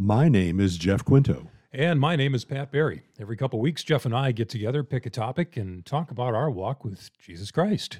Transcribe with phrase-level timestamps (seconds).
[0.00, 1.48] My name is Jeff Quinto.
[1.72, 3.02] And my name is Pat Barry.
[3.18, 6.48] Every couple weeks, Jeff and I get together, pick a topic, and talk about our
[6.48, 7.98] walk with Jesus Christ.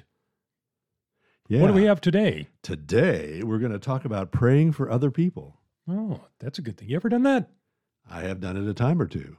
[1.49, 1.59] Yeah.
[1.59, 2.47] What do we have today?
[2.63, 5.57] Today, we're going to talk about praying for other people.
[5.89, 6.87] Oh, that's a good thing.
[6.87, 7.49] You ever done that?
[8.09, 9.35] I have done it a time or two.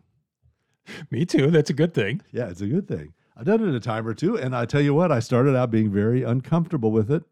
[1.10, 1.50] Me too.
[1.50, 2.20] That's a good thing.
[2.30, 3.14] Yeah, it's a good thing.
[3.38, 4.36] I've done it a time or two.
[4.36, 7.22] And I tell you what, I started out being very uncomfortable with it.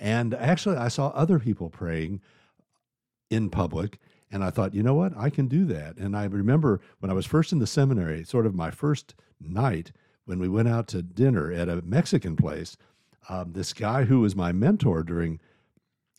[0.00, 2.22] And actually, I saw other people praying
[3.30, 4.00] in public.
[4.34, 5.16] And I thought, you know what?
[5.16, 5.96] I can do that.
[5.96, 9.92] And I remember when I was first in the seminary, sort of my first night
[10.24, 12.76] when we went out to dinner at a Mexican place,
[13.28, 15.38] um, this guy who was my mentor during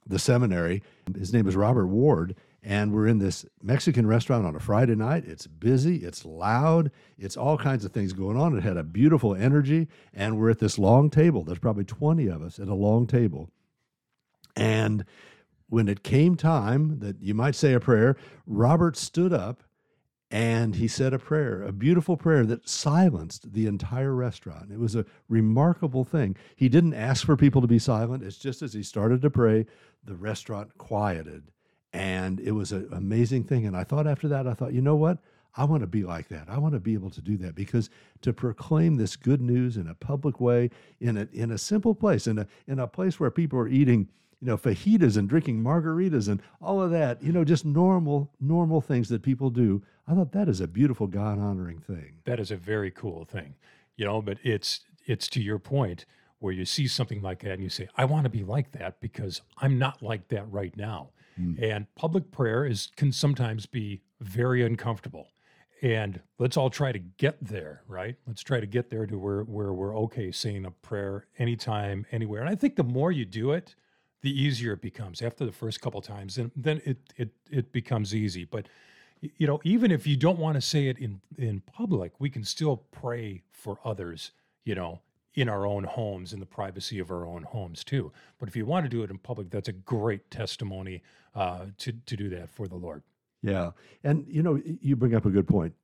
[0.07, 0.81] the seminary,
[1.13, 2.37] his name is Robert Ward.
[2.63, 5.25] And we're in this Mexican restaurant on a Friday night.
[5.27, 8.57] It's busy, it's loud, it's all kinds of things going on.
[8.57, 9.89] It had a beautiful energy.
[10.13, 11.43] And we're at this long table.
[11.43, 13.49] There's probably 20 of us at a long table.
[14.55, 15.03] And
[15.69, 18.15] when it came time that you might say a prayer,
[18.45, 19.63] Robert stood up
[20.31, 24.71] and he said a prayer, a beautiful prayer that silenced the entire restaurant.
[24.71, 26.35] It was a remarkable thing.
[26.55, 28.23] He didn't ask for people to be silent.
[28.23, 29.65] It's just as he started to pray,
[30.03, 31.51] the restaurant quieted.
[31.93, 33.65] And it was an amazing thing.
[33.65, 35.19] And I thought after that, I thought, you know what?
[35.57, 36.49] I want to be like that.
[36.49, 37.89] I want to be able to do that because
[38.21, 42.27] to proclaim this good news in a public way, in a in a simple place,
[42.27, 44.09] in a in a place where people are eating
[44.45, 48.79] you know, fajitas and drinking margaritas and all of that, you know, just normal, normal
[48.79, 49.81] things that people do.
[50.07, 52.17] I thought that is a beautiful God honoring thing.
[52.25, 53.55] That is a very cool thing,
[53.97, 56.05] you know, but it's, it's to your point
[56.37, 59.01] where you see something like that and you say, I want to be like that
[59.01, 61.09] because I'm not like that right now.
[61.41, 61.63] Mm.
[61.63, 65.29] And public prayer is can sometimes be very uncomfortable.
[65.81, 68.15] And let's all try to get there, right?
[68.27, 72.41] Let's try to get there to where, where we're okay saying a prayer anytime, anywhere.
[72.41, 73.73] And I think the more you do it,
[74.25, 78.15] the easier it becomes after the first couple times and then it it it becomes
[78.15, 78.43] easy.
[78.43, 78.67] But
[79.21, 82.43] you know even if you don't want to say it in in public we can
[82.43, 84.31] still pray for others
[84.63, 84.99] you know
[85.35, 88.11] in our own homes in the privacy of our own homes too.
[88.39, 91.03] But if you want to do it in public that's a great testimony
[91.35, 93.03] uh, to to do that for the lord.
[93.43, 93.71] Yeah.
[94.03, 95.75] And you know you bring up a good point.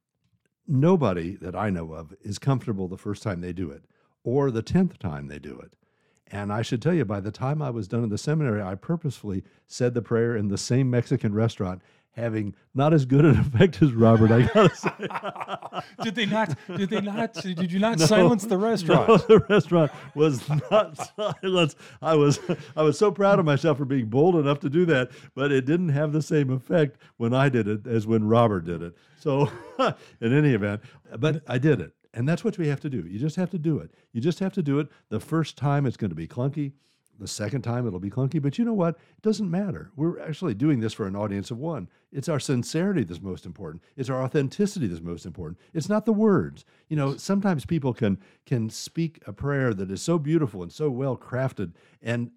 [0.67, 3.83] Nobody that i know of is comfortable the first time they do it
[4.23, 5.75] or the 10th time they do it
[6.27, 8.75] and I should tell you, by the time I was done in the seminary, I
[8.75, 13.81] purposefully said the prayer in the same Mexican restaurant, having not as good an effect
[13.81, 14.31] as Robert.
[14.31, 15.83] I gotta say.
[16.03, 16.55] did they not?
[16.75, 17.33] Did they not?
[17.33, 19.07] Did you not no, silence the restaurant?
[19.09, 21.77] No, the restaurant was not silenced.
[22.01, 22.39] I was
[22.75, 25.65] I was so proud of myself for being bold enough to do that, but it
[25.65, 28.95] didn't have the same effect when I did it as when Robert did it.
[29.19, 29.51] So,
[30.21, 30.81] in any event,
[31.17, 31.93] but I did it.
[32.13, 33.05] And that's what we have to do.
[33.07, 33.91] You just have to do it.
[34.11, 34.89] You just have to do it.
[35.09, 36.73] The first time it's going to be clunky.
[37.19, 38.41] The second time it'll be clunky.
[38.41, 38.95] But you know what?
[38.95, 39.91] It doesn't matter.
[39.95, 41.87] We're actually doing this for an audience of one.
[42.11, 43.83] It's our sincerity that's most important.
[43.95, 45.59] It's our authenticity that's most important.
[45.73, 46.65] It's not the words.
[46.89, 50.89] You know, sometimes people can can speak a prayer that is so beautiful and so
[50.89, 52.31] well crafted and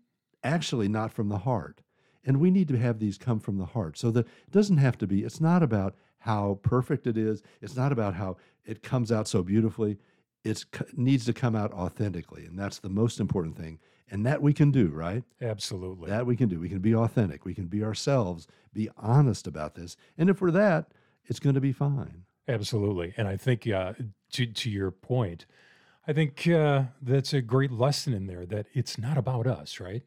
[0.44, 1.80] actually not from the heart.
[2.24, 3.98] And we need to have these come from the heart.
[3.98, 7.42] So that it doesn't have to be, it's not about how perfect it is.
[7.60, 9.98] It's not about how it comes out so beautifully.
[10.42, 10.64] It
[10.96, 13.78] needs to come out authentically, and that's the most important thing.
[14.10, 15.22] And that we can do, right?
[15.42, 16.08] Absolutely.
[16.08, 16.58] That we can do.
[16.58, 17.44] We can be authentic.
[17.44, 18.46] We can be ourselves.
[18.72, 19.98] Be honest about this.
[20.16, 20.92] And if we're that,
[21.26, 22.24] it's going to be fine.
[22.48, 23.12] Absolutely.
[23.18, 23.92] And I think uh,
[24.32, 25.44] to to your point,
[26.08, 30.02] I think uh, that's a great lesson in there that it's not about us, right?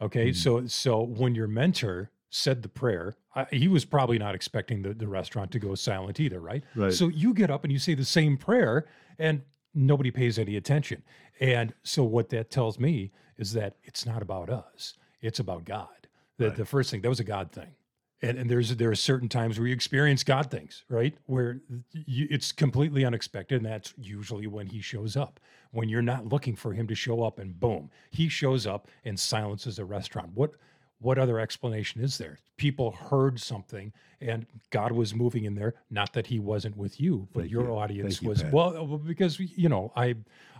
[0.00, 0.36] Okay, mm-hmm.
[0.36, 3.14] so so when your mentor said the prayer.
[3.34, 6.64] I, he was probably not expecting the, the restaurant to go silent either, right?
[6.74, 6.92] Right.
[6.92, 8.86] So you get up and you say the same prayer,
[9.18, 9.42] and
[9.74, 11.02] nobody pays any attention.
[11.40, 15.88] And so what that tells me is that it's not about us; it's about God.
[16.38, 16.56] That right.
[16.56, 17.74] the first thing that was a God thing.
[18.22, 21.14] And, and there's there are certain times where you experience God things, right?
[21.26, 21.60] Where
[21.92, 25.38] you, it's completely unexpected, and that's usually when He shows up.
[25.70, 29.20] When you're not looking for Him to show up, and boom, He shows up and
[29.20, 30.30] silences a restaurant.
[30.34, 30.52] What
[31.02, 32.38] what other explanation is there?
[32.56, 35.74] People heard something and God was moving in there.
[35.90, 37.76] Not that he wasn't with you, but Thank your you.
[37.76, 40.14] audience Thank was, you, well, because, you know, I,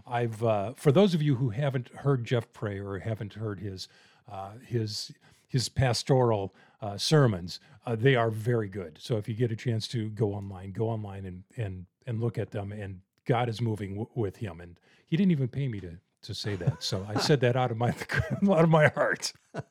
[0.06, 3.88] I've, uh, for those of you who haven't heard Jeff pray or haven't heard his,
[4.30, 5.12] uh, his,
[5.48, 8.98] his pastoral uh, sermons, uh, they are very good.
[9.00, 12.38] So if you get a chance to go online, go online and, and, and look
[12.38, 14.60] at them and God is moving w- with him.
[14.60, 16.82] And he didn't even pay me to, to say that.
[16.82, 17.88] So I said that out of my
[18.50, 19.32] out of my heart.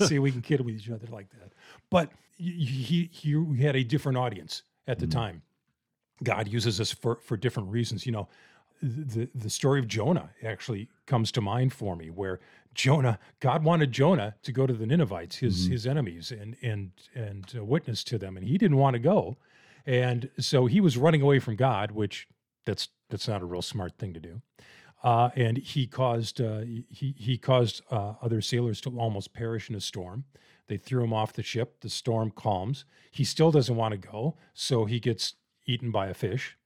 [0.00, 1.52] See, we can kid with each other like that.
[1.90, 5.18] But he he had a different audience at the mm-hmm.
[5.18, 5.42] time.
[6.22, 8.06] God uses us for for different reasons.
[8.06, 8.28] You know,
[8.82, 12.40] the the story of Jonah actually comes to mind for me, where
[12.74, 17.52] Jonah, God wanted Jonah to go to the Ninevites, his his enemies, and and and
[17.56, 19.36] uh, witness to them, and he didn't want to go,
[19.86, 22.28] and so he was running away from God, which
[22.64, 24.40] that's that's not a real smart thing to do.
[25.02, 29.74] Uh, and he caused uh, he he caused uh, other sailors to almost perish in
[29.74, 30.24] a storm.
[30.68, 31.80] They threw him off the ship.
[31.80, 32.84] The storm calms.
[33.10, 35.34] He still doesn't want to go, so he gets
[35.66, 36.56] eaten by a fish,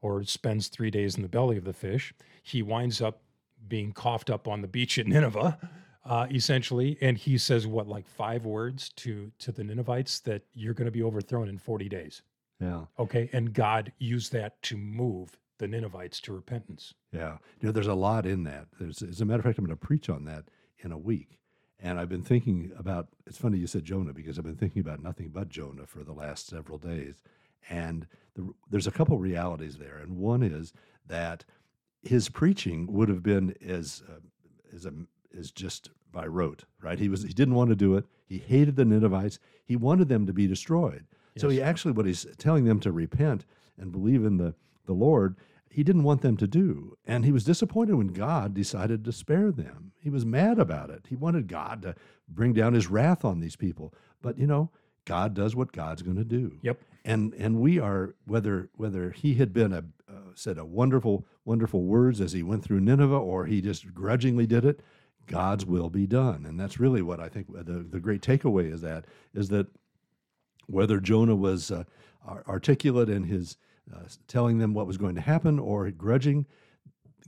[0.00, 2.14] or spends three days in the belly of the fish.
[2.42, 3.20] He winds up
[3.68, 5.58] being coughed up on the beach at Nineveh,
[6.04, 10.74] uh, essentially, and he says what like five words to to the Ninevites that you're
[10.74, 12.22] going to be overthrown in forty days.
[12.60, 12.86] Yeah.
[12.98, 16.94] Okay, and God used that to move the Ninevites to repentance.
[17.12, 17.38] Yeah.
[17.60, 18.66] You know, there's a lot in that.
[18.78, 20.44] There's, as a matter of fact, I'm going to preach on that
[20.78, 21.38] in a week.
[21.80, 25.02] And I've been thinking about, it's funny you said Jonah because I've been thinking about
[25.02, 27.22] nothing but Jonah for the last several days.
[27.68, 29.98] And the, there's a couple realities there.
[29.98, 30.72] And one is
[31.06, 31.44] that
[32.02, 34.20] his preaching would have been as, uh,
[34.74, 34.92] as, a,
[35.38, 36.98] as just by rote, right?
[36.98, 38.04] He, was, he didn't want to do it.
[38.26, 39.38] He hated the Ninevites.
[39.64, 41.04] He wanted them to be destroyed.
[41.36, 43.44] So he actually, what he's telling them to repent
[43.76, 44.54] and believe in the,
[44.86, 45.36] the Lord,
[45.70, 46.96] he didn't want them to do.
[47.06, 49.92] And he was disappointed when God decided to spare them.
[50.00, 51.06] He was mad about it.
[51.08, 51.94] He wanted God to
[52.28, 53.92] bring down his wrath on these people.
[54.22, 54.70] But, you know,
[55.04, 56.58] God does what God's going to do.
[56.62, 56.80] Yep.
[57.04, 61.82] And and we are whether whether he had been a uh, said a wonderful wonderful
[61.82, 64.80] words as he went through Nineveh or he just grudgingly did it,
[65.26, 66.46] God's will be done.
[66.46, 69.04] And that's really what I think the the great takeaway is that
[69.34, 69.66] is that
[70.66, 71.84] whether Jonah was uh,
[72.26, 73.58] articulate in his
[73.92, 76.46] uh, telling them what was going to happen or grudging,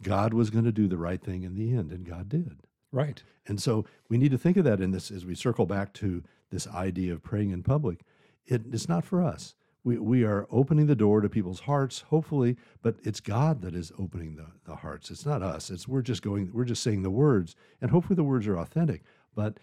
[0.03, 2.61] God was going to do the right thing in the end, and God did.
[2.93, 3.23] Right.
[3.47, 6.23] And so we need to think of that in this as we circle back to
[6.51, 8.01] this idea of praying in public.
[8.47, 9.55] It, it's not for us.
[9.85, 13.93] We, we are opening the door to people's hearts, hopefully, but it's God that is
[13.99, 15.11] opening the, the hearts.
[15.11, 15.71] It's not us.
[15.71, 19.03] It's we're just going, we're just saying the words, and hopefully the words are authentic.
[19.35, 19.59] But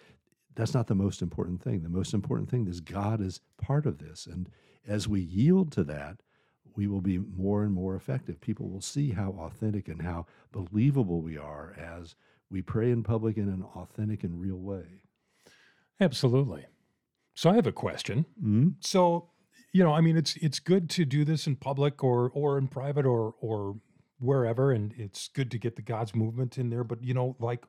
[0.55, 1.81] that's not the most important thing.
[1.81, 4.27] The most important thing is God is part of this.
[4.27, 4.49] And
[4.87, 6.21] as we yield to that,
[6.75, 8.41] we will be more and more effective.
[8.41, 12.15] People will see how authentic and how believable we are as
[12.49, 15.01] we pray in public in an authentic and real way.
[15.99, 16.65] Absolutely.
[17.35, 18.25] So I have a question.
[18.39, 18.69] Mm-hmm.
[18.79, 19.29] So,
[19.71, 22.67] you know, I mean, it's it's good to do this in public or or in
[22.67, 23.75] private or or
[24.19, 26.83] wherever, and it's good to get the God's movement in there.
[26.83, 27.65] But you know, like,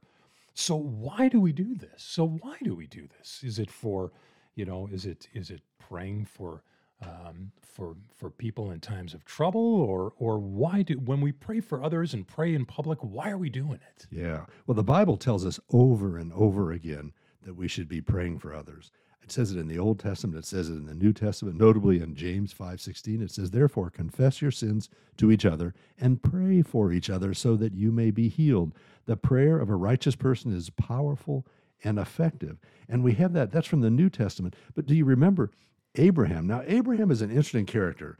[0.52, 2.02] so why do we do this?
[2.02, 3.40] So why do we do this?
[3.42, 4.12] Is it for,
[4.54, 6.62] you know, is it is it praying for
[7.04, 11.60] um, for for people in times of trouble, or or why do when we pray
[11.60, 14.06] for others and pray in public, why are we doing it?
[14.10, 14.46] Yeah.
[14.66, 17.12] Well, the Bible tells us over and over again
[17.42, 18.90] that we should be praying for others.
[19.22, 22.00] It says it in the Old Testament, it says it in the New Testament, notably
[22.00, 23.22] in James 5:16.
[23.22, 27.56] It says, "Therefore confess your sins to each other and pray for each other so
[27.56, 28.74] that you may be healed."
[29.06, 31.46] The prayer of a righteous person is powerful
[31.82, 32.58] and effective.
[32.88, 34.56] And we have that that's from the New Testament.
[34.74, 35.50] But do you remember
[35.96, 36.46] Abraham?
[36.46, 38.19] Now Abraham is an interesting character.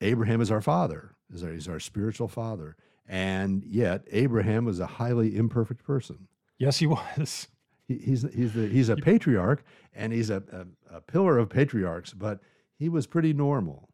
[0.00, 2.76] Abraham is our father, is our, he's our spiritual father.
[3.06, 6.28] And yet Abraham was a highly imperfect person.
[6.58, 7.48] Yes, he was.
[7.86, 9.64] He, he's he's the, he's a patriarch
[9.94, 12.40] and he's a, a, a pillar of patriarchs, but
[12.78, 13.88] he was pretty normal.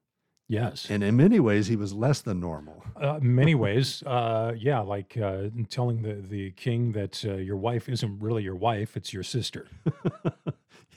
[0.47, 0.89] Yes.
[0.91, 2.85] And in many ways, he was less than normal.
[3.01, 7.89] Uh, many ways, uh, yeah, like uh, telling the, the king that uh, your wife
[7.89, 9.69] isn't really your wife, it's your sister.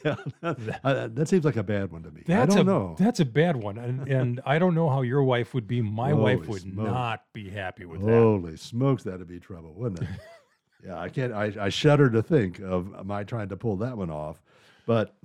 [0.08, 2.24] yeah, that, uh, that seems like a bad one to me.
[2.26, 2.96] That's I don't a, know.
[3.00, 3.78] That's a bad one.
[3.78, 5.82] And, and I don't know how your wife would be.
[5.82, 8.12] My wife would not be happy with that.
[8.12, 10.10] Holy smokes, that'd be trouble, wouldn't it?
[10.86, 11.34] yeah, I can't.
[11.34, 14.42] I, I shudder to think of my trying to pull that one off.
[14.86, 15.16] But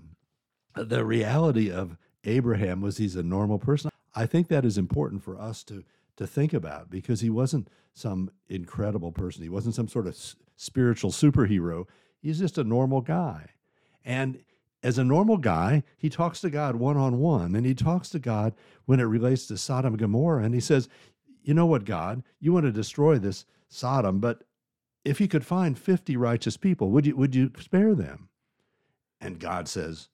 [0.74, 3.90] the reality of Abraham was he's a normal person.
[4.14, 5.84] I think that is important for us to
[6.16, 9.42] to think about because he wasn't some incredible person.
[9.42, 11.86] He wasn't some sort of s- spiritual superhero.
[12.20, 13.50] He's just a normal guy.
[14.04, 14.40] And
[14.82, 18.18] as a normal guy, he talks to God one on one, and he talks to
[18.18, 18.54] God
[18.86, 20.44] when it relates to Sodom and Gomorrah.
[20.44, 20.88] And he says,
[21.42, 22.22] You know what, God?
[22.40, 24.44] You want to destroy this Sodom, but
[25.04, 28.28] if you could find 50 righteous people, would you, would you spare them?
[29.20, 30.08] And God says,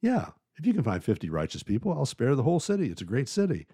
[0.00, 2.90] Yeah, if you can find 50 righteous people, I'll spare the whole city.
[2.90, 3.66] It's a great city.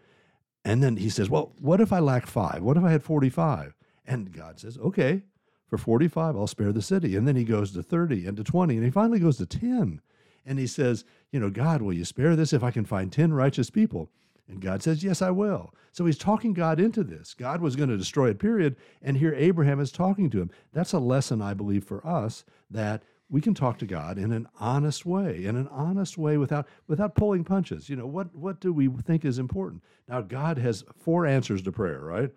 [0.65, 2.63] And then he says, Well, what if I lack five?
[2.63, 3.75] What if I had 45?
[4.07, 5.23] And God says, Okay,
[5.67, 7.17] for 45, I'll spare the city.
[7.17, 10.01] And then he goes to 30 and to 20, and he finally goes to 10.
[10.49, 13.33] And he says, You know, God, will you spare this if I can find 10
[13.33, 14.11] righteous people?
[14.49, 15.75] And God says, Yes, I will.
[15.93, 17.35] So he's talking God into this.
[17.35, 18.77] God was going to destroy it, period.
[19.03, 20.51] And here Abraham is talking to him.
[20.73, 24.49] That's a lesson, I believe, for us that we can talk to God in an
[24.59, 27.89] honest way, in an honest way without without pulling punches.
[27.91, 29.83] You know, what what do we think is important?
[30.09, 32.31] Now, God has four answers to prayer, right?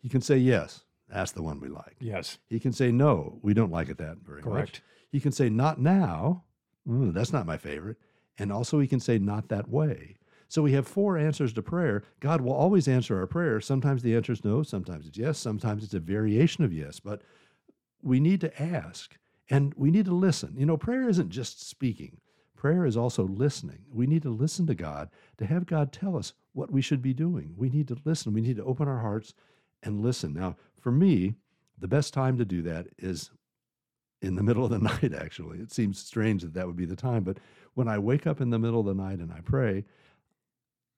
[0.00, 0.84] He can say yes.
[1.08, 1.96] That's the one we like.
[2.00, 2.38] Yes.
[2.48, 4.44] He can say, no, we don't like it that very much.
[4.44, 4.82] Correct.
[5.10, 6.44] He can say, not now.
[6.88, 7.98] Mm, that's not my favorite.
[8.38, 10.16] And also, he can say, not that way.
[10.48, 12.02] So we have four answers to prayer.
[12.20, 13.60] God will always answer our prayer.
[13.60, 17.00] Sometimes the answer is no, sometimes it's yes, sometimes it's a variation of yes.
[17.00, 17.22] But
[18.02, 19.16] we need to ask
[19.50, 20.54] and we need to listen.
[20.56, 22.18] You know, prayer isn't just speaking,
[22.56, 23.80] prayer is also listening.
[23.92, 27.14] We need to listen to God to have God tell us what we should be
[27.14, 27.54] doing.
[27.56, 28.32] We need to listen.
[28.32, 29.34] We need to open our hearts
[29.82, 30.32] and listen.
[30.32, 31.34] Now, for me,
[31.78, 33.30] the best time to do that is
[34.20, 35.58] in the middle of the night, actually.
[35.58, 37.38] It seems strange that that would be the time, but
[37.74, 39.84] when I wake up in the middle of the night and I pray,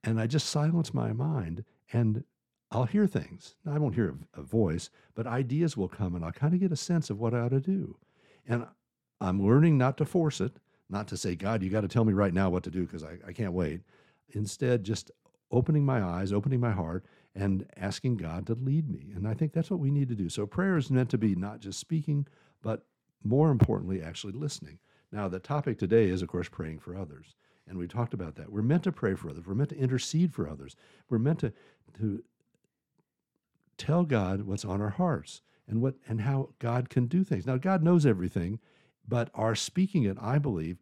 [0.03, 2.25] and I just silence my mind and
[2.71, 3.57] I'll hear things.
[3.65, 6.61] Now, I won't hear a, a voice, but ideas will come and I'll kind of
[6.61, 7.97] get a sense of what I ought to do.
[8.47, 8.67] And
[9.21, 10.53] I'm learning not to force it,
[10.89, 13.05] not to say, God, you got to tell me right now what to do because
[13.05, 13.83] I, I can't wait.
[14.31, 15.11] Instead, just
[15.50, 19.12] opening my eyes, opening my heart, and asking God to lead me.
[19.15, 20.29] And I think that's what we need to do.
[20.29, 22.27] So prayer is meant to be not just speaking,
[22.62, 22.87] but
[23.23, 24.79] more importantly, actually listening.
[25.12, 27.35] Now, the topic today is, of course, praying for others.
[27.67, 28.50] And we talked about that.
[28.50, 29.47] We're meant to pray for others.
[29.47, 30.77] We're meant to intercede for others.
[31.09, 31.53] We're meant to,
[31.99, 32.23] to
[33.77, 37.47] tell God what's on our hearts and what and how God can do things.
[37.47, 38.59] Now, God knows everything,
[39.07, 40.79] but our speaking it, I believe,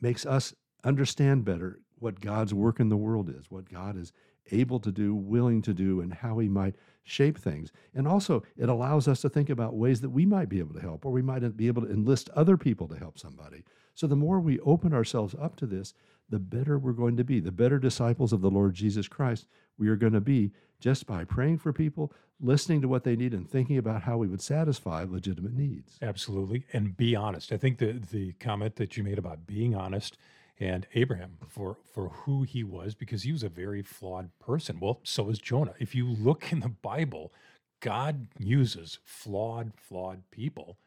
[0.00, 0.54] makes us
[0.84, 4.12] understand better what God's work in the world is, what God is
[4.50, 6.76] able to do, willing to do, and how He might
[7.08, 7.72] shape things.
[7.94, 10.80] And also, it allows us to think about ways that we might be able to
[10.80, 13.64] help, or we might be able to enlist other people to help somebody.
[13.94, 15.94] So, the more we open ourselves up to this,
[16.28, 19.46] the better we're going to be, the better disciples of the Lord Jesus Christ
[19.78, 23.32] we are going to be just by praying for people, listening to what they need,
[23.32, 25.98] and thinking about how we would satisfy legitimate needs.
[26.02, 26.64] Absolutely.
[26.72, 27.52] And be honest.
[27.52, 30.18] I think the, the comment that you made about being honest
[30.60, 34.80] and Abraham for, for who he was, because he was a very flawed person.
[34.80, 35.74] Well, so is Jonah.
[35.78, 37.32] If you look in the Bible,
[37.80, 40.78] God uses flawed, flawed people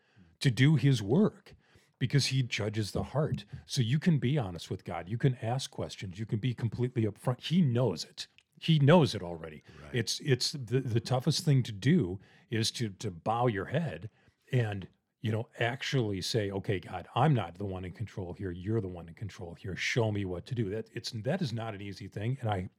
[0.41, 1.55] to do his work
[1.99, 3.45] because he judges the heart.
[3.65, 5.07] So you can be honest with God.
[5.07, 6.19] You can ask questions.
[6.19, 7.41] You can be completely upfront.
[7.41, 8.27] He knows it.
[8.59, 9.63] He knows it already.
[9.81, 9.91] Right.
[9.93, 14.09] It's it's the, the toughest thing to do is to to bow your head
[14.51, 14.87] and
[15.21, 18.51] you know actually say, okay, God, I'm not the one in control here.
[18.51, 19.75] You're the one in control here.
[19.75, 20.69] Show me what to do.
[20.69, 22.37] That it's that is not an easy thing.
[22.41, 22.69] And I,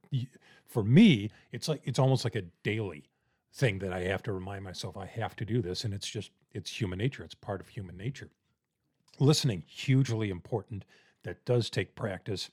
[0.67, 3.09] for me, it's like it's almost like a daily
[3.53, 5.83] thing that I have to remind myself I have to do this.
[5.83, 7.23] And it's just it's human nature.
[7.23, 8.29] It's part of human nature.
[9.19, 10.85] Listening hugely important.
[11.23, 12.49] That does take practice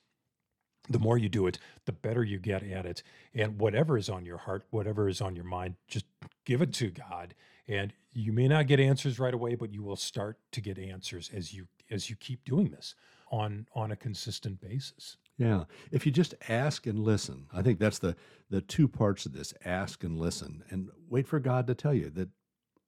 [0.89, 3.03] the more you do it, the better you get at it.
[3.33, 6.05] And whatever is on your heart, whatever is on your mind, just
[6.45, 7.33] give it to God.
[7.71, 11.31] And you may not get answers right away, but you will start to get answers
[11.33, 12.95] as you as you keep doing this
[13.31, 15.17] on on a consistent basis.
[15.37, 15.63] Yeah.
[15.91, 18.15] If you just ask and listen, I think that's the
[18.49, 22.09] the two parts of this, ask and listen and wait for God to tell you
[22.11, 22.29] that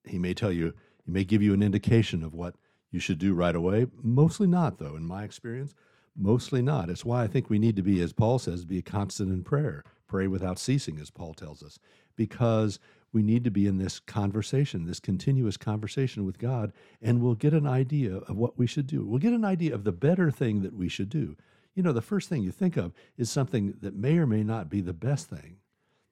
[0.04, 0.74] he may tell you,
[1.06, 2.56] he may give you an indication of what
[2.92, 3.88] you should do right away.
[4.02, 5.74] Mostly not though in my experience
[6.16, 6.90] Mostly not.
[6.90, 9.84] It's why I think we need to be, as Paul says, be constant in prayer.
[10.08, 11.80] Pray without ceasing, as Paul tells us,
[12.16, 12.80] because
[13.14, 17.54] we need to be in this conversation, this continuous conversation with God, and we'll get
[17.54, 19.06] an idea of what we should do.
[19.06, 21.38] We'll get an idea of the better thing that we should do.
[21.76, 24.70] You know, the first thing you think of is something that may or may not
[24.70, 25.58] be the best thing.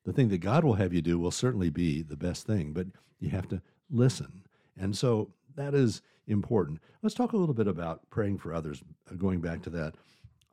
[0.06, 2.88] The thing that God will have you do will certainly be the best thing, but
[3.20, 4.44] you have to listen.
[4.80, 6.80] And so that is important.
[7.02, 9.96] Let's talk a little bit about praying for others, uh, going back to that.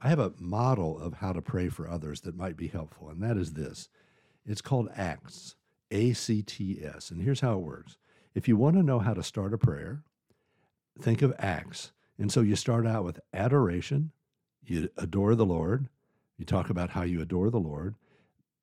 [0.00, 3.22] I have a model of how to pray for others that might be helpful, and
[3.22, 3.88] that is this
[4.46, 5.56] it's called ACTS,
[5.90, 7.10] A C T S.
[7.10, 7.96] And here's how it works
[8.34, 10.02] if you want to know how to start a prayer,
[11.00, 11.92] think of ACTS.
[12.18, 14.10] And so you start out with adoration,
[14.64, 15.88] you adore the Lord,
[16.36, 17.94] you talk about how you adore the Lord.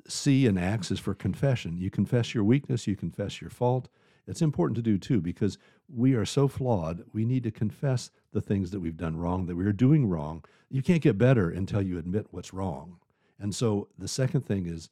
[0.08, 1.77] C in ACTS is for confession.
[1.77, 3.89] You confess your weakness, you confess your fault,
[4.27, 7.03] it's important to do too because we are so flawed.
[7.13, 10.44] We need to confess the things that we've done wrong, that we are doing wrong.
[10.70, 12.98] You can't get better until you admit what's wrong.
[13.39, 14.89] And so the second thing is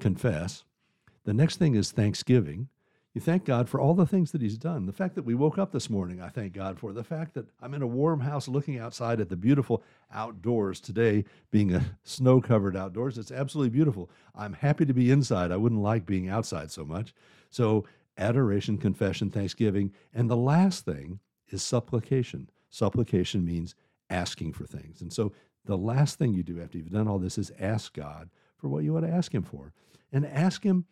[0.00, 0.64] confess.
[1.24, 2.68] The next thing is thanksgiving.
[3.14, 4.86] You thank God for all the things that He's done.
[4.86, 6.92] The fact that we woke up this morning, I thank God for.
[6.92, 11.24] The fact that I'm in a warm house looking outside at the beautiful outdoors today,
[11.50, 14.10] being a snow covered outdoors, it's absolutely beautiful.
[14.34, 15.52] I'm happy to be inside.
[15.52, 17.12] I wouldn't like being outside so much.
[17.50, 17.84] So
[18.16, 19.92] adoration, confession, thanksgiving.
[20.14, 22.48] And the last thing is supplication.
[22.70, 23.74] Supplication means
[24.08, 25.02] asking for things.
[25.02, 25.32] And so
[25.66, 28.84] the last thing you do after you've done all this is ask God for what
[28.84, 29.74] you want to ask Him for.
[30.12, 30.86] And ask Him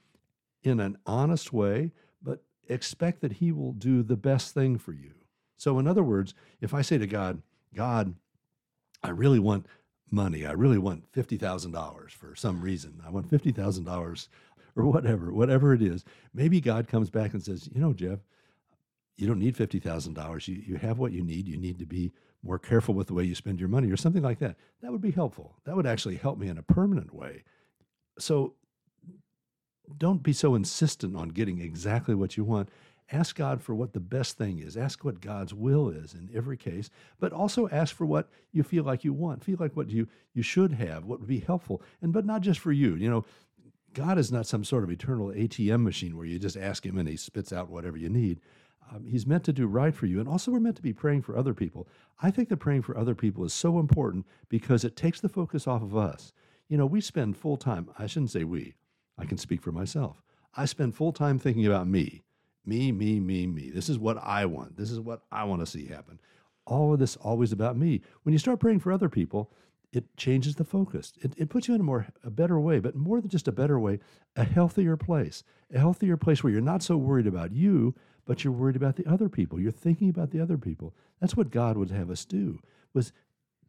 [0.63, 5.15] in an honest way, but expect that He will do the best thing for you.
[5.57, 7.43] So, in other words, if I say to God,
[7.75, 8.15] God,
[9.03, 9.67] I really want
[10.11, 10.45] money.
[10.45, 13.01] I really want $50,000 for some reason.
[13.07, 14.29] I want $50,000
[14.77, 16.05] or whatever, whatever it is.
[16.35, 18.19] Maybe God comes back and says, you know, Jeff,
[19.17, 20.49] you don't need $50,000.
[20.49, 21.47] You, you have what you need.
[21.47, 22.13] You need to be
[22.43, 24.57] more careful with the way you spend your money or something like that.
[24.83, 25.57] That would be helpful.
[25.65, 27.45] That would actually help me in a permanent way.
[28.19, 28.55] So
[29.99, 32.69] don't be so insistent on getting exactly what you want.
[33.13, 34.77] Ask God for what the best thing is.
[34.77, 38.85] Ask what God's will is in every case, but also ask for what you feel
[38.85, 39.43] like you want.
[39.43, 42.61] Feel like what you you should have, what would be helpful, and but not just
[42.61, 42.95] for you.
[42.95, 43.25] You know,
[43.95, 47.09] God is not some sort of eternal ATM machine where you just ask Him and
[47.09, 48.41] He spits out whatever you need.
[48.93, 51.23] Um, he's meant to do right for you, and also we're meant to be praying
[51.23, 51.87] for other people.
[52.23, 55.67] I think that praying for other people is so important because it takes the focus
[55.67, 56.33] off of us.
[56.69, 57.91] You know, we spend full time.
[57.99, 58.75] I shouldn't say we.
[59.21, 60.23] I can speak for myself.
[60.55, 62.23] I spend full time thinking about me
[62.67, 63.71] me, me, me, me.
[63.71, 64.77] This is what I want.
[64.77, 66.21] This is what I want to see happen.
[66.67, 68.03] All of this always about me.
[68.23, 69.51] When you start praying for other people,
[69.93, 71.13] it changes the focus.
[71.21, 73.53] It, it puts you in a more a better way, but more than just a
[73.53, 73.99] better way,
[74.37, 75.43] a healthier place.
[75.75, 79.07] A healthier place where you're not so worried about you, but you're worried about the
[79.07, 79.59] other people.
[79.59, 80.95] You're thinking about the other people.
[81.21, 82.61] That's what God would have us do.
[82.95, 83.13] Was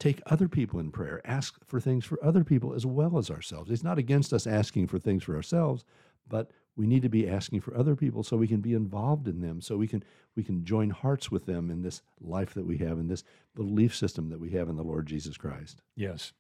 [0.02, 3.70] take other people in prayer, ask for things for other people as well as ourselves.
[3.70, 5.86] It's not against us asking for things for ourselves,
[6.28, 9.42] but we need to be asking for other people so we can be involved in
[9.42, 10.04] them so we can
[10.36, 13.96] we can join hearts with them in this life that we have in this belief
[13.96, 15.82] system that we have in the lord jesus christ.
[15.96, 16.32] Yes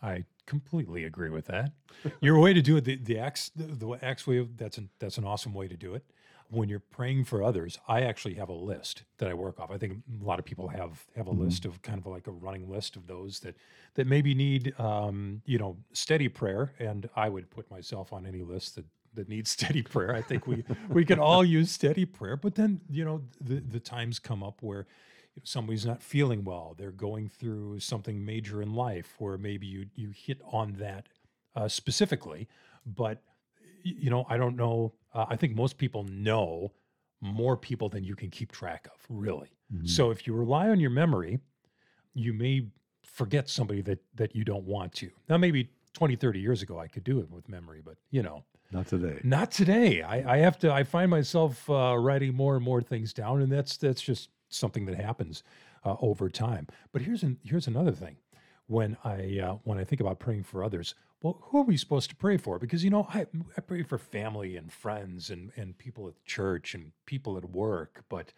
[0.00, 1.72] i completely agree with that.
[2.20, 5.18] Your way to do it the, the acts the, the acts way that's an that's
[5.18, 6.04] an awesome way to do it
[6.50, 9.78] when you're praying for others i actually have a list that i work off i
[9.78, 11.44] think a lot of people have have a mm-hmm.
[11.44, 13.56] list of kind of like a running list of those that
[13.94, 18.42] that maybe need um, you know steady prayer and i would put myself on any
[18.42, 20.14] list that that needs steady prayer.
[20.14, 23.80] I think we we can all use steady prayer, but then you know the the
[23.80, 24.86] times come up where
[25.44, 30.10] somebody's not feeling well, they're going through something major in life, where maybe you you
[30.10, 31.08] hit on that
[31.56, 32.48] uh, specifically.
[32.86, 33.22] But
[33.82, 34.92] you know, I don't know.
[35.12, 36.72] Uh, I think most people know
[37.20, 39.50] more people than you can keep track of, really.
[39.72, 39.86] Mm-hmm.
[39.86, 41.40] So if you rely on your memory,
[42.14, 42.66] you may
[43.04, 45.10] forget somebody that that you don't want to.
[45.28, 48.44] Now, maybe 20, 30 years ago, I could do it with memory, but you know,
[48.72, 49.20] not today.
[49.24, 50.02] Not today.
[50.02, 50.72] I, I have to.
[50.72, 54.86] I find myself uh, writing more and more things down, and that's that's just something
[54.86, 55.42] that happens
[55.84, 56.68] uh, over time.
[56.92, 58.16] But here's an, here's another thing.
[58.66, 62.10] When I uh, when I think about praying for others, well, who are we supposed
[62.10, 62.58] to pray for?
[62.58, 66.74] Because you know, I, I pray for family and friends and and people at church
[66.74, 68.32] and people at work, but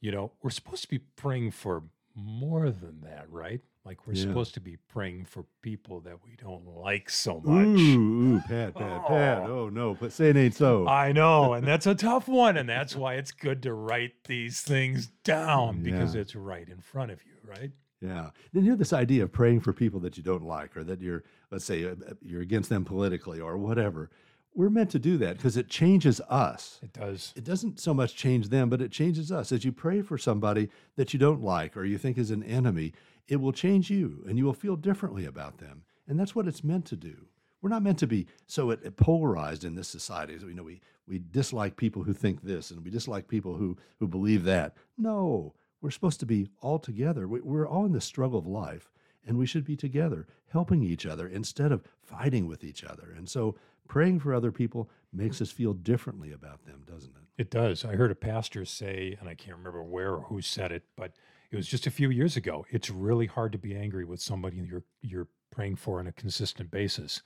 [0.00, 1.82] you know, we're supposed to be praying for
[2.14, 3.60] more than that, right?
[3.84, 4.22] Like we're yeah.
[4.22, 7.78] supposed to be praying for people that we don't like so much.
[7.78, 9.08] Ooh, ooh Pat, Pat, oh.
[9.08, 9.38] Pat.
[9.42, 10.88] Oh no, but say it ain't so.
[10.88, 14.60] I know, and that's a tough one, and that's why it's good to write these
[14.60, 17.70] things down because it's right in front of you, right?
[18.00, 18.30] Yeah.
[18.52, 21.00] Then you have this idea of praying for people that you don't like, or that
[21.00, 24.10] you're, let's say, uh, you're against them politically, or whatever
[24.56, 26.80] we're meant to do that because it changes us.
[26.82, 27.34] It does.
[27.36, 29.52] It doesn't so much change them, but it changes us.
[29.52, 32.94] As you pray for somebody that you don't like or you think is an enemy,
[33.28, 35.82] it will change you and you will feel differently about them.
[36.08, 37.26] And that's what it's meant to do.
[37.60, 40.38] We're not meant to be so it, it polarized in this society.
[40.38, 43.76] So, you know, we, we dislike people who think this and we dislike people who,
[44.00, 44.74] who believe that.
[44.96, 47.28] No, we're supposed to be all together.
[47.28, 48.90] We, we're all in the struggle of life
[49.26, 53.12] and we should be together, helping each other instead of fighting with each other.
[53.16, 53.56] And so
[53.88, 57.42] praying for other people makes us feel differently about them, doesn't it?
[57.42, 57.84] It does.
[57.84, 61.12] I heard a pastor say, and I can't remember where or who said it, but
[61.50, 62.64] it was just a few years ago.
[62.70, 66.70] It's really hard to be angry with somebody you're you're praying for on a consistent
[66.70, 67.22] basis,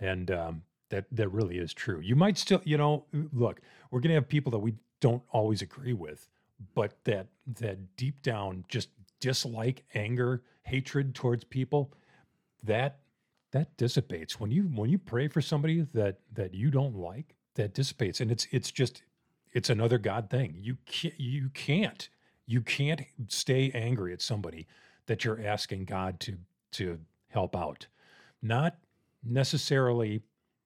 [0.00, 2.00] and um, that that really is true.
[2.00, 5.62] You might still, you know, look, we're going to have people that we don't always
[5.62, 6.28] agree with,
[6.74, 7.26] but that
[7.58, 8.88] that deep down just
[9.20, 11.92] dislike, anger, hatred towards people,
[12.64, 13.00] that
[13.52, 14.38] that dissipates.
[14.38, 18.20] When you when you pray for somebody that that you don't like that dissipates.
[18.20, 19.02] And it's it's just
[19.52, 20.56] it's another god thing.
[20.60, 22.08] You can't you can't
[22.46, 24.66] you can't stay angry at somebody
[25.06, 26.38] that you're asking god to
[26.72, 27.86] to help out.
[28.42, 28.76] Not
[29.22, 30.22] necessarily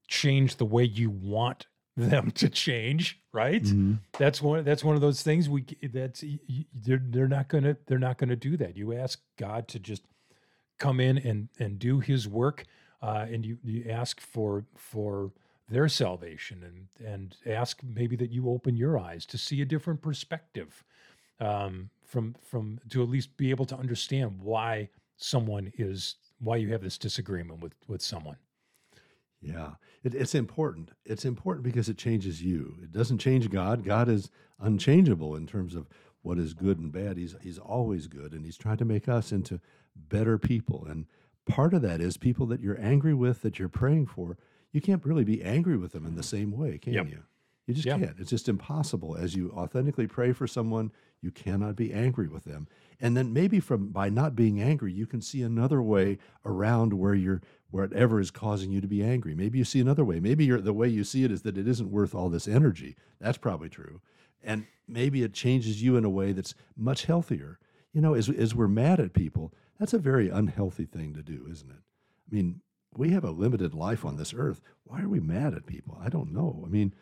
[0.07, 3.65] change the way you want them to change right?
[3.65, 3.95] Mm-hmm.
[4.17, 6.25] that's one that's one of those things we that's
[6.73, 8.77] they're, they're not gonna they're not gonna do that.
[8.77, 10.03] You ask god to just
[10.79, 12.65] come in and and do his work
[13.03, 15.33] uh, and you you ask for for
[15.69, 20.01] their salvation and and ask maybe that you open your eyes to see a different
[20.01, 20.85] perspective
[21.41, 26.71] um, from from to at least be able to understand why someone is why you
[26.73, 28.37] have this disagreement with with someone
[29.45, 29.71] yeah.
[30.03, 30.91] It, it's important.
[31.05, 32.77] It's important because it changes you.
[32.83, 33.85] It doesn't change god.
[33.85, 34.31] God is
[34.61, 35.89] unchangeable in terms of
[36.23, 37.17] what is good and bad.
[37.17, 39.61] He's he's always good and he's trying to make us into
[39.97, 40.87] better people.
[40.89, 41.07] And
[41.47, 44.37] part of that is people that you're angry with that you're praying for.
[44.73, 47.09] You can't really be angry with them in the same way, can Yep.
[47.11, 47.23] you?
[47.67, 47.99] You just Yep.
[48.01, 48.21] can't.
[48.21, 49.17] It's just impossible.
[49.17, 52.69] As you authentically pray for someone, you cannot be angry with them.
[53.01, 57.15] And then maybe from by not being angry, you can see another way around where
[57.15, 59.35] you're whatever is causing you to be angry.
[59.35, 60.21] Maybe you see another way.
[60.21, 62.97] Maybe you're, the way you see it is that it isn't worth all this energy.
[63.19, 64.01] That's probably true.
[64.43, 67.59] And maybe it changes you in a way that's much healthier.
[67.93, 71.47] You know, as, as we're mad at people, that's a very unhealthy thing to do,
[71.51, 71.77] isn't it?
[72.31, 72.61] I mean,
[72.97, 74.61] we have a limited life on this earth.
[74.85, 75.99] Why are we mad at people?
[76.01, 76.63] I don't know.
[76.65, 76.95] I mean,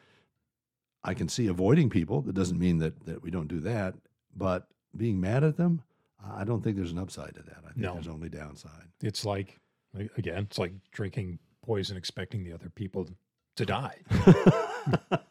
[1.04, 2.22] I can see avoiding people.
[2.22, 3.94] That doesn't mean that, that we don't do that.
[4.36, 5.82] But being mad at them,
[6.24, 7.58] I don't think there's an upside to that.
[7.64, 7.94] I think No.
[7.94, 8.88] there's only downside.
[9.02, 9.58] It's like,
[10.16, 13.08] again, it's like drinking poison, expecting the other people
[13.56, 13.96] to die.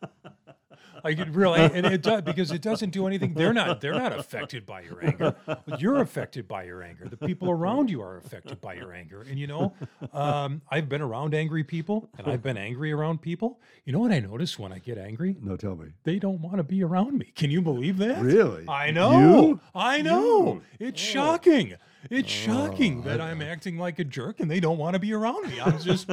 [1.03, 3.33] Like it really, and it does because it doesn't do anything.
[3.33, 3.81] They're not.
[3.81, 5.35] They're not affected by your anger.
[5.45, 7.07] But you're affected by your anger.
[7.09, 9.25] The people around you are affected by your anger.
[9.29, 9.73] And you know,
[10.13, 13.59] um, I've been around angry people, and I've been angry around people.
[13.85, 15.35] You know what I notice when I get angry?
[15.41, 15.87] No, tell me.
[16.03, 17.31] They don't want to be around me.
[17.35, 18.21] Can you believe that?
[18.21, 18.65] Really?
[18.67, 19.19] I know.
[19.19, 19.59] You?
[19.73, 20.61] I know.
[20.79, 21.75] It's shocking.
[22.09, 25.13] It's Oh, shocking that I'm acting like a jerk and they don't want to be
[25.13, 25.61] around me.
[25.61, 26.09] I'm just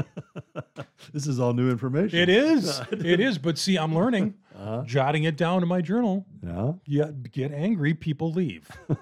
[1.14, 2.18] This is all new information.
[2.18, 2.80] It is.
[2.92, 3.38] It is.
[3.38, 4.82] But see, I'm learning, Uh-huh.
[4.84, 6.26] jotting it down in my journal.
[6.42, 6.72] Yeah.
[6.84, 8.68] Yeah, get angry, people leave.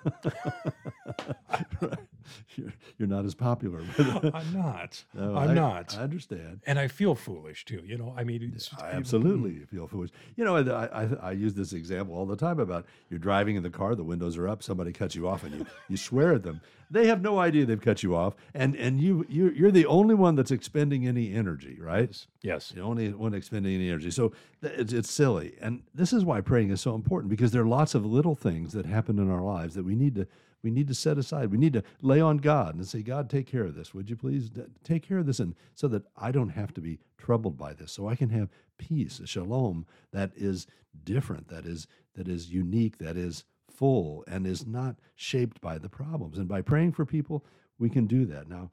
[2.57, 3.83] you're, you're not as popular.
[3.99, 5.05] I'm not.
[5.15, 5.97] No, I'm I- not.
[5.99, 6.61] I understand.
[6.67, 7.83] and I feel foolish too.
[7.85, 10.11] You know, I mean, it's, I absolutely feel foolish.
[10.37, 13.63] You know, I, I, I use this example all the time about you're driving in
[13.63, 16.43] the car, the windows are up, somebody cuts you off, and you, you swear at
[16.43, 16.61] them.
[16.91, 20.15] They have no idea they've cut you off, and and you you you're the only
[20.15, 22.27] one that's expending any energy, right?
[22.43, 22.69] Yes.
[22.69, 24.13] The only one expending any energy.
[24.13, 27.63] So th- it's, it's silly, and this is why praying is so important because there
[27.63, 30.29] are lots of little things that happen in our lives that we need to
[30.63, 31.51] we need to set aside.
[31.51, 33.95] We need to lay on God and say, God, take care of this.
[33.95, 34.51] Would you please
[34.83, 37.93] take care of this, and so that I don't have to be troubled by this,
[37.93, 40.67] so I can have peace, a shalom that is
[41.05, 45.89] different, that is that is unique, that is full, and is not shaped by the
[45.89, 46.39] problems.
[46.39, 47.45] And by praying for people,
[47.79, 48.49] we can do that.
[48.49, 48.71] Now,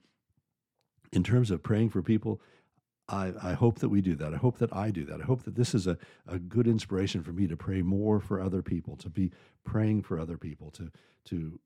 [1.12, 2.42] in terms of praying for people,
[3.10, 4.34] I, I hope that we do that.
[4.34, 5.20] I hope that I do that.
[5.20, 8.40] I hope that this is a, a good inspiration for me to pray more for
[8.40, 9.32] other people, to be
[9.66, 10.90] praying for other people, to
[11.26, 11.60] to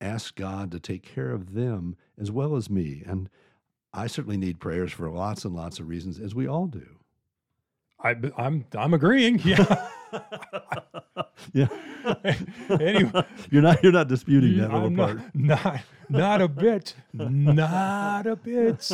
[0.00, 3.02] ask God to take care of them as well as me.
[3.06, 3.28] And
[3.92, 6.96] I certainly need prayers for lots and lots of reasons, as we all do.
[8.02, 9.40] I, I'm I'm agreeing.
[9.44, 9.88] Yeah.
[11.52, 11.68] Yeah.
[12.80, 15.16] anyway, you're not you're not disputing that little I'm part.
[15.34, 18.90] not, not not a bit, not a bit.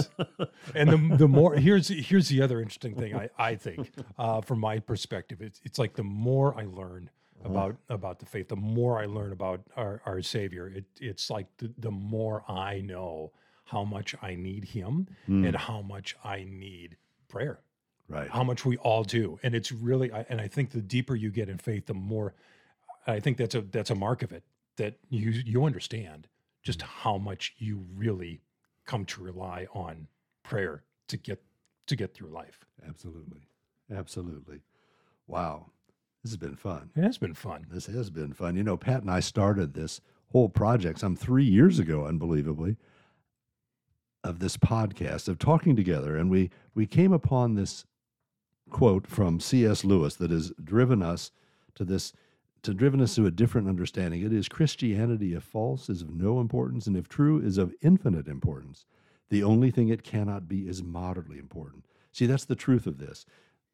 [0.75, 4.61] And the the more here's here's the other interesting thing I I think uh, from
[4.61, 7.11] my perspective, it's it's like the more I learn
[7.47, 7.57] Mm-hmm.
[7.57, 10.69] about about the faith, the more I learn about our our Savior.
[10.69, 13.33] It it's like the, the more I know
[13.65, 15.47] how much I need Him mm.
[15.47, 16.97] and how much I need
[17.29, 17.61] prayer
[18.09, 18.31] Right.
[18.31, 21.29] how much we all do and it's really I, and i think the deeper you
[21.33, 22.35] get in faith the more
[23.05, 24.45] i think that's a that's a mark of it
[24.77, 26.29] that you you understand
[26.63, 26.83] just mm.
[26.85, 28.43] how much you really
[28.85, 30.07] come to rely on
[30.45, 31.43] prayer to get
[31.89, 33.41] to get through life Absolutely.
[33.91, 34.61] Absolutely.
[35.27, 35.67] Wow.
[36.27, 36.91] This has been fun.
[36.97, 38.57] it has been fun This has been fun.
[38.57, 40.01] You know, Pat and I started this
[40.33, 42.77] whole project some three years ago, unbelievably,
[44.25, 47.87] of this podcast of talking together, and we we came upon this
[48.71, 49.85] quote from C.S.
[49.85, 51.31] Lewis that has driven us
[51.77, 52.13] to this
[52.63, 54.23] to driven us to a different understanding.
[54.23, 58.27] It is Christianity, if false, is of no importance, and if true, is of infinite
[58.27, 58.85] importance.
[59.29, 61.85] The only thing it cannot be is moderately important.
[62.11, 63.27] See, that's the truth of this.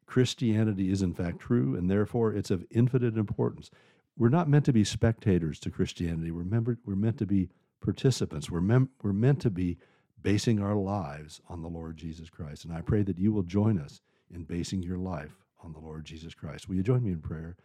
[0.05, 3.69] Christianity is in fact true, and therefore it's of infinite importance.
[4.17, 6.31] We're not meant to be spectators to Christianity.
[6.31, 7.49] We're, member, we're meant to be
[7.81, 8.49] participants.
[8.49, 9.77] We're, mem- we're meant to be
[10.21, 12.63] basing our lives on the Lord Jesus Christ.
[12.63, 14.01] And I pray that you will join us
[14.33, 16.67] in basing your life on the Lord Jesus Christ.
[16.67, 17.55] Will you join me in prayer?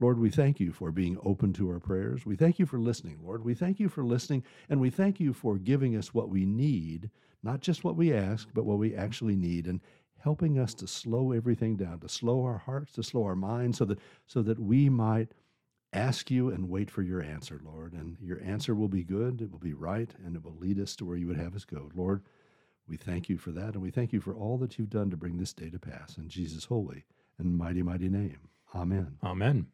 [0.00, 2.24] Lord, we thank you for being open to our prayers.
[2.24, 3.44] We thank you for listening, Lord.
[3.44, 7.10] We thank you for listening, and we thank you for giving us what we need,
[7.42, 9.80] not just what we ask, but what we actually need, and
[10.20, 13.84] helping us to slow everything down, to slow our hearts, to slow our minds, so
[13.84, 15.32] that so that we might
[15.92, 17.92] ask you and wait for your answer, Lord.
[17.92, 20.94] And your answer will be good, it will be right, and it will lead us
[20.96, 21.90] to where you would have us go.
[21.94, 22.22] Lord,
[22.86, 25.16] we thank you for that, and we thank you for all that you've done to
[25.16, 26.16] bring this day to pass.
[26.18, 27.04] In Jesus' holy
[27.38, 28.38] and mighty, mighty name.
[28.74, 29.16] Amen.
[29.22, 29.68] amen